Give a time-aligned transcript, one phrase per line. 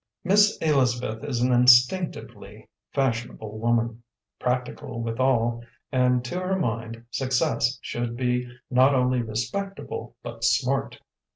[0.23, 4.01] Miss Elizabeth is an instinctively fashionable woman,
[4.39, 10.99] practical withal, and to her mind success should be not only respectable but "smart."